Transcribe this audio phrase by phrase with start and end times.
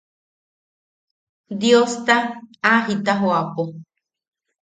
[1.61, 2.15] Diosta
[2.69, 3.63] a jita joʼapo.